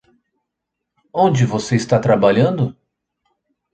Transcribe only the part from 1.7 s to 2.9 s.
está trabalhando?